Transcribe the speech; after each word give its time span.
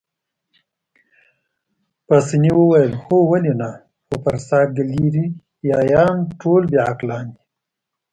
پاسیني 2.07 2.51
وویل: 2.55 2.91
هو 3.03 3.17
ولې 3.31 3.53
نه، 3.61 3.69
خو 4.05 4.15
برساګلیریايان 4.25 6.15
ټول 6.41 6.61
بې 6.71 6.79
عقلان 6.89 7.25
دي. 7.33 7.43